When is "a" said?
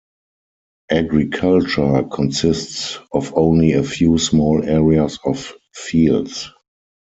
3.73-3.83